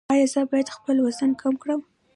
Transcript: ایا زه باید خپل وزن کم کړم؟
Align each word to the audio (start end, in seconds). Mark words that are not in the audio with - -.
ایا 0.13 0.25
زه 0.33 0.41
باید 0.51 0.67
خپل 0.75 0.95
وزن 1.05 1.31
کم 1.41 1.53
کړم؟ 1.61 1.81